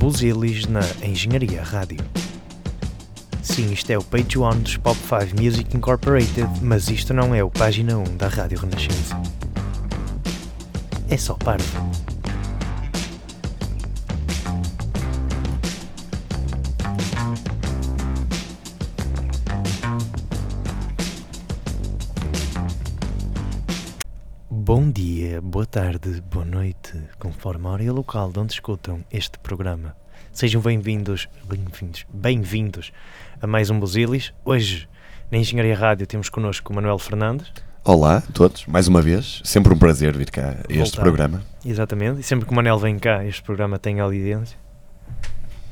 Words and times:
Buzilis 0.00 0.64
na 0.64 0.80
Engenharia 1.02 1.62
Rádio. 1.62 1.98
Sim, 3.42 3.70
isto 3.70 3.90
é 3.90 3.98
o 3.98 4.02
Patreon 4.02 4.56
dos 4.60 4.78
Pop 4.78 4.96
5 4.98 5.38
Music 5.38 5.76
Incorporated, 5.76 6.48
mas 6.62 6.88
isto 6.88 7.12
não 7.12 7.34
é 7.34 7.44
o 7.44 7.50
página 7.50 7.98
1 7.98 8.16
da 8.16 8.28
Rádio 8.28 8.60
Renascença. 8.60 9.20
É 11.10 11.18
só 11.18 11.34
parvo. 11.34 12.09
Bom 24.72 24.88
dia, 24.88 25.40
boa 25.40 25.66
tarde, 25.66 26.22
boa 26.30 26.44
noite, 26.44 26.96
conforme 27.18 27.66
a 27.66 27.70
hora 27.70 27.82
e 27.82 27.90
o 27.90 27.92
local 27.92 28.30
de 28.30 28.38
onde 28.38 28.52
escutam 28.52 29.04
este 29.10 29.36
programa. 29.40 29.96
Sejam 30.30 30.62
bem-vindos, 30.62 31.28
bem-vindos, 31.44 32.06
bem-vindos 32.08 32.92
a 33.42 33.48
mais 33.48 33.68
um 33.68 33.80
Buzilis. 33.80 34.32
Hoje, 34.44 34.88
na 35.28 35.38
Engenharia 35.38 35.76
Rádio, 35.76 36.06
temos 36.06 36.28
connosco 36.28 36.72
o 36.72 36.76
Manuel 36.76 37.00
Fernandes. 37.00 37.52
Olá 37.82 38.18
a 38.18 38.32
todos, 38.32 38.64
mais 38.66 38.86
uma 38.86 39.02
vez. 39.02 39.42
Sempre 39.42 39.74
um 39.74 39.76
prazer 39.76 40.16
vir 40.16 40.30
cá 40.30 40.50
a 40.50 40.72
este 40.72 40.76
Voltar. 40.76 41.02
programa. 41.02 41.42
Exatamente, 41.64 42.20
e 42.20 42.22
sempre 42.22 42.46
que 42.46 42.52
o 42.52 42.54
Manel 42.54 42.78
vem 42.78 42.96
cá, 42.96 43.24
este 43.24 43.42
programa 43.42 43.76
tem 43.76 43.98
audiência. 43.98 44.56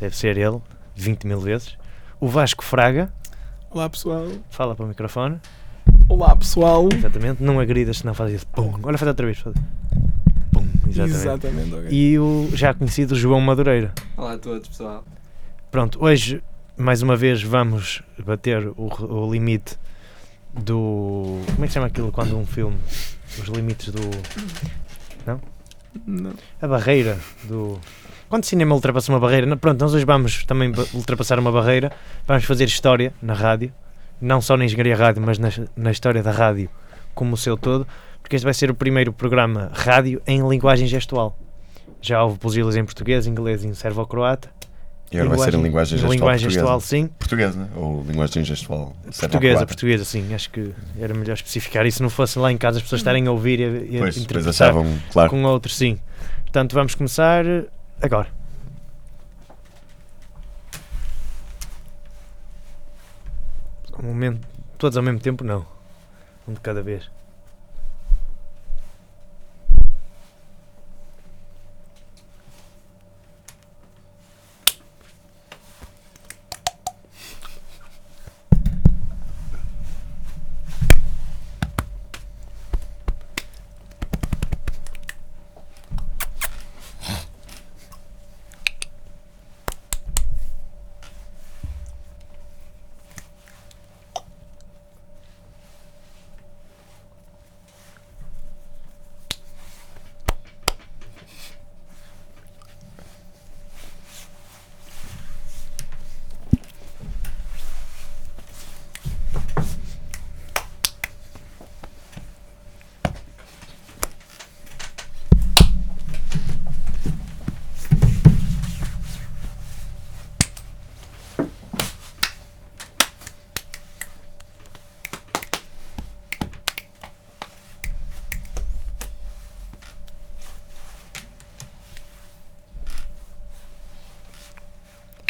Deve 0.01 0.17
ser 0.17 0.37
ele, 0.37 0.61
20 0.97 1.25
mil 1.25 1.39
vezes. 1.39 1.79
O 2.19 2.27
Vasco 2.27 2.65
Fraga, 2.65 3.13
Olá 3.71 3.89
pessoal. 3.89 4.27
fala 4.51 4.75
para 4.75 4.85
o 4.85 4.89
microfone. 4.89 5.41
Olá 6.09 6.35
pessoal. 6.37 6.89
Exatamente, 6.93 7.43
não 7.43 7.61
agridas 7.61 7.99
se 7.99 8.07
não 8.07 8.15
faz 8.15 8.33
isso. 8.33 8.47
Pum. 8.49 8.73
Olha, 8.83 8.97
faz 8.99 9.09
outra 9.09 9.27
vez. 9.27 9.39
Faz. 9.39 9.55
Pum. 10.53 10.67
Exatamente. 10.89 11.17
Exatamente. 11.17 11.75
ok. 11.75 11.89
E 11.91 12.19
o 12.19 12.49
já 12.55 12.73
conhecido 12.75 13.15
João 13.15 13.41
Madureira. 13.41 13.93
Olá 14.17 14.35
a 14.35 14.39
todos, 14.39 14.69
pessoal. 14.69 15.05
Pronto, 15.71 16.03
hoje, 16.03 16.43
mais 16.77 17.03
uma 17.03 17.17
vez, 17.17 17.43
vamos 17.43 18.03
bater 18.25 18.67
o, 18.77 18.89
o 19.05 19.31
limite 19.31 19.77
do. 20.55 21.41
Como 21.55 21.65
é 21.65 21.67
que 21.67 21.69
se 21.69 21.75
chama 21.75 21.87
aquilo 21.87 22.11
quando 22.11 22.37
um 22.37 22.47
filme? 22.47 22.77
Os 23.39 23.47
limites 23.49 23.93
do. 23.93 24.01
Não. 26.07 26.33
A 26.61 26.67
barreira 26.67 27.19
do. 27.45 27.79
Quando 28.29 28.45
o 28.45 28.47
cinema 28.47 28.75
ultrapassa 28.75 29.11
uma 29.13 29.21
barreira, 29.21 29.47
não- 29.47 29.57
pronto, 29.57 29.81
nós 29.81 29.95
hoje 29.95 30.05
vamos 30.05 30.45
também 30.45 30.73
ultrapassar 30.93 31.39
uma 31.39 31.51
barreira, 31.53 31.91
vamos 32.27 32.45
fazer 32.45 32.65
história 32.65 33.13
na 33.23 33.33
rádio, 33.33 33.73
não 34.21 34.41
só 34.41 34.57
na 34.57 34.65
engenharia 34.65 34.97
rádio, 34.97 35.23
mas 35.25 35.39
na, 35.39 35.49
na 35.77 35.91
história 35.91 36.23
da 36.23 36.31
rádio 36.31 36.69
como 37.15 37.35
o 37.35 37.37
seu 37.37 37.57
todo, 37.57 37.87
porque 38.23 38.37
este 38.37 38.45
vai 38.45 38.55
ser 38.55 38.71
o 38.71 38.75
primeiro 38.75 39.13
programa 39.13 39.71
rádio 39.75 40.21
em 40.27 40.47
linguagem 40.49 40.87
gestual. 40.87 41.37
Já 42.01 42.23
houve 42.23 42.39
posilas 42.39 42.77
em 42.77 42.85
português, 42.85 43.27
inglês 43.27 43.65
e 43.65 43.69
em 43.69 43.75
servo-croata. 43.75 44.49
E 45.11 45.19
agora 45.19 45.37
vai 45.39 45.51
ser 45.51 45.57
em 45.59 45.63
linguagem 45.63 45.99
gestual 45.99 46.13
linguagem 46.13 46.47
portuguesa. 46.49 46.61
gestual, 46.61 46.81
sim. 46.81 47.07
Portuguesa, 47.19 47.59
né? 47.59 47.69
ou 47.75 48.05
linguagem 48.07 48.45
gestual 48.45 48.95
Portuguesa, 49.19 49.67
portuguesa, 49.67 50.05
sim. 50.05 50.35
Acho 50.35 50.51
que 50.51 50.71
era 51.01 51.15
melhor 51.15 51.33
especificar. 51.33 51.87
E 51.87 51.91
se 51.91 52.03
não 52.03 52.11
fosse 52.11 52.39
lá 52.39 52.53
em 52.53 52.59
casa 52.59 52.77
as 52.77 52.83
pessoas 52.83 53.01
estarem 53.01 53.27
a 53.27 53.31
ouvir 53.33 53.59
e, 53.59 53.97
a- 53.97 54.01
Pois, 54.01 54.17
interpretar 54.19 54.51
achavam, 54.51 54.87
claro. 55.11 55.31
com 55.31 55.43
outros, 55.45 55.77
sim. 55.77 55.99
Portanto, 56.43 56.75
vamos 56.75 56.95
começar 56.95 57.45
agora. 58.03 58.29
Momento, 64.03 64.47
todos 64.79 64.97
ao 64.97 65.03
mesmo 65.03 65.19
tempo, 65.21 65.43
não. 65.43 65.67
Um 66.47 66.55
de 66.55 66.61
cada 66.61 66.83
vez. 66.83 67.11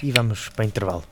E 0.06 0.12
vamos 0.19 0.41
para 0.54 0.64
intervalo. 0.64 1.04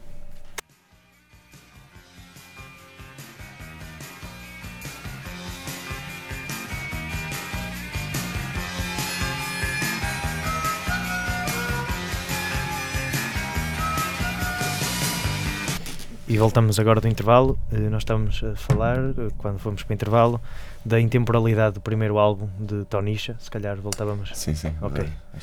E 16.28 16.38
voltamos 16.38 16.78
agora 16.80 17.00
do 17.00 17.06
intervalo. 17.08 17.56
Eh, 17.72 17.78
Nós 17.88 18.02
estamos 18.02 18.42
a 18.42 18.56
falar, 18.56 18.98
eh, 18.98 19.28
quando 19.38 19.58
fomos 19.58 19.82
para 19.84 19.92
o 19.92 19.94
intervalo, 19.94 20.41
da 20.84 21.00
intemporalidade 21.00 21.75
do 21.75 21.80
primeiro 21.80 22.19
álbum 22.19 22.48
de 22.58 22.84
Tonisha. 22.86 23.36
Se 23.38 23.48
calhar 23.50 23.76
voltávamos. 23.76 24.30
Sim, 24.34 24.54
sim. 24.54 24.75
Ok. 24.82 25.04
Eh, 25.04 25.38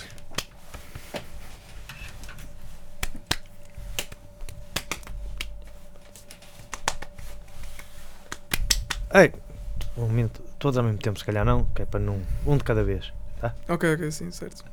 Ei, 9.15 9.31
um 9.95 10.07
momento, 10.07 10.41
todos 10.57 10.75
ao 10.75 10.83
mesmo 10.83 10.97
tempo, 10.97 11.19
se 11.19 11.25
calhar 11.25 11.45
não, 11.45 11.65
que 11.65 11.83
é 11.83 11.85
para 11.85 11.99
não. 11.99 12.19
Um 12.47 12.57
de 12.57 12.63
cada 12.63 12.83
vez. 12.83 13.13
Ok, 13.69 13.93
ok, 13.93 14.11
sim, 14.11 14.31
certo. 14.31 14.65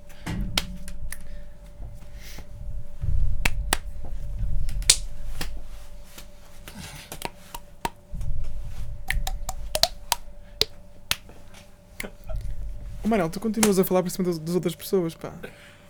Oh, 13.04 13.08
Manel, 13.08 13.28
tu 13.28 13.38
continuas 13.40 13.78
a 13.78 13.84
falar 13.84 14.02
por 14.02 14.10
cima 14.10 14.24
das, 14.24 14.38
das 14.38 14.54
outras 14.54 14.74
pessoas, 14.74 15.14
pá. 15.14 15.32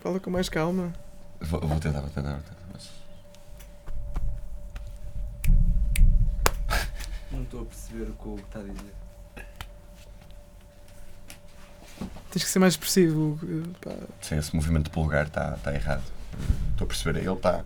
Fala 0.01 0.19
com 0.19 0.29
mais 0.29 0.49
calma. 0.49 0.93
Vou, 1.41 1.61
vou 1.61 1.79
tentar, 1.79 2.01
vou 2.01 2.11
tentar. 2.11 2.33
Vou 2.33 2.43
tentar 2.43 2.67
mas... 2.73 2.91
Não 7.41 7.45
estou 7.45 7.63
a 7.63 7.65
perceber 7.65 8.03
o 8.03 8.13
que 8.13 8.29
o 8.29 8.33
Hugo 8.33 8.43
está 8.47 8.59
a 8.61 8.63
dizer. 8.63 8.95
Tens 12.31 12.45
que 12.45 12.51
ser 12.51 12.59
mais 12.59 12.75
expressivo. 12.75 13.41
eh, 13.43 13.79
Pá. 13.81 14.07
Sim, 14.21 14.37
esse 14.37 14.55
movimento 14.55 14.85
de 14.85 14.91
polegar 14.91 15.27
está 15.27 15.53
tá 15.53 15.75
errado. 15.75 16.03
Estou 16.73 16.85
a 16.85 16.89
perceber. 16.89 17.19
Ele 17.21 17.33
está. 17.33 17.65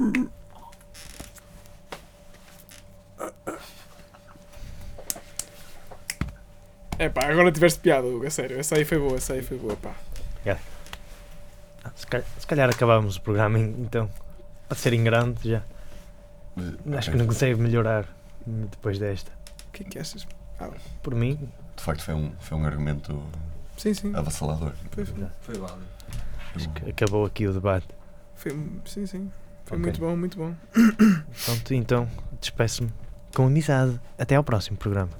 Ah. 0.00 0.37
É 7.08 7.10
pá, 7.10 7.24
agora 7.24 7.50
tiveste 7.50 7.80
piada, 7.80 8.06
Hugo, 8.06 8.26
a 8.26 8.30
sério. 8.30 8.58
Essa 8.60 8.76
aí 8.76 8.84
foi 8.84 8.98
boa, 8.98 9.16
essa 9.16 9.32
aí 9.32 9.42
foi 9.42 9.56
boa, 9.56 9.74
pá. 9.76 9.94
Ah, 11.84 11.90
Se 11.96 12.06
calhar, 12.06 12.26
se 12.38 12.46
calhar 12.46 12.68
acabámos 12.68 13.16
o 13.16 13.20
programa 13.22 13.58
então. 13.58 14.10
Pode 14.68 14.78
ser 14.80 14.92
em 14.92 15.02
grande 15.02 15.48
já. 15.48 15.62
Acho 16.98 17.10
que 17.12 17.16
não 17.16 17.26
consegue 17.26 17.58
melhorar 17.58 18.04
depois 18.46 18.98
desta. 18.98 19.30
O 19.68 19.72
que 19.72 19.84
é 19.84 19.86
que 19.86 19.98
achas? 19.98 20.26
Por 21.02 21.14
mim, 21.14 21.48
De 21.76 21.82
facto, 21.82 22.02
foi 22.02 22.12
um, 22.14 22.32
foi 22.40 22.58
um 22.58 22.64
argumento 22.66 23.22
Sim, 23.76 23.94
sim. 23.94 24.12
avassalador. 24.14 24.72
Foi, 24.90 25.04
foi. 25.06 25.26
Foi 25.40 25.54
válido. 25.56 25.86
Acho 26.54 26.68
que 26.70 26.90
acabou 26.90 27.24
aqui 27.24 27.46
o 27.46 27.52
debate. 27.54 27.86
Foi, 28.34 28.50
sim, 28.84 29.06
sim. 29.06 29.30
Foi 29.64 29.78
Ok. 29.78 29.84
muito 29.90 30.00
bom, 30.00 30.16
muito 30.16 30.36
bom. 30.36 30.54
Pronto, 31.46 31.72
então 31.74 32.06
despeço-me 32.40 32.92
com 33.34 33.46
amizade. 33.46 33.98
Até 34.18 34.34
ao 34.34 34.42
próximo 34.44 34.76
programa. 34.76 35.12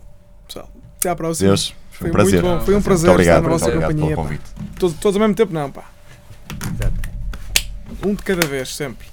Pessoal, 0.46 0.68
até 0.98 1.08
à 1.10 1.16
próxima. 1.16 1.48
Deus, 1.48 1.68
foi 1.90 1.98
Foi 1.98 2.08
um 2.08 2.12
prazer. 2.12 2.42
muito 2.42 2.58
bom. 2.58 2.64
Foi 2.64 2.74
um 2.74 2.76
Muito 2.76 2.84
prazer 2.84 3.10
obrigado, 3.10 3.36
estar 3.36 3.42
na 3.42 3.48
muito 3.48 3.60
vossa 3.60 3.70
obrigado 3.72 3.90
companhia. 3.92 4.16
pelo 4.16 4.28
pá. 4.28 4.34
convite. 4.34 4.78
Todos, 4.78 4.96
todos 4.98 5.16
ao 5.16 5.20
mesmo 5.20 5.34
tempo, 5.34 5.52
não, 5.52 5.70
pá. 5.70 5.84
Exato. 6.74 7.08
Um 8.06 8.14
de 8.14 8.22
cada 8.22 8.46
vez, 8.46 8.74
sempre. 8.74 9.06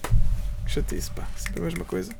Que 0.65 0.71
chatice, 0.71 1.09
pá. 1.11 1.23
Sempre 1.37 1.61
a 1.61 1.65
mesma 1.65 1.85
coisa. 1.85 2.11